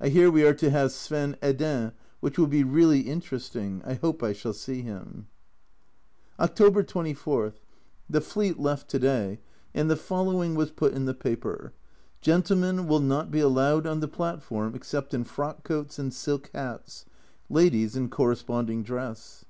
I 0.00 0.08
hear 0.08 0.30
we 0.30 0.44
are 0.46 0.54
to 0.54 0.70
have 0.70 0.92
Sven 0.92 1.36
Hedin, 1.42 1.92
which 2.20 2.38
will 2.38 2.46
be 2.46 2.64
really 2.64 3.00
interesting. 3.00 3.82
I 3.84 3.92
hope 3.92 4.22
I 4.22 4.32
shall 4.32 4.54
see 4.54 4.80
him. 4.80 5.26
October 6.40 6.82
24. 6.82 7.52
The 8.08 8.22
Fleet 8.22 8.58
left 8.58 8.88
to 8.92 8.98
day, 8.98 9.40
and 9.74 9.90
the 9.90 9.96
follow 9.96 10.42
ing 10.42 10.54
was 10.54 10.70
put 10.70 10.94
in 10.94 11.04
the 11.04 11.12
paper:" 11.12 11.74
Gentlemen 12.22 12.88
will 12.88 13.00
not 13.00 13.30
be 13.30 13.40
allowed 13.40 13.86
on 13.86 14.00
the 14.00 14.08
platform 14.08 14.74
except 14.74 15.12
in 15.12 15.22
frock 15.24 15.64
coats 15.64 15.98
and 15.98 16.14
silk 16.14 16.48
hats; 16.54 17.04
ladies 17.50 17.94
in 17.94 18.08
corresponding 18.08 18.82
dress." 18.82 19.44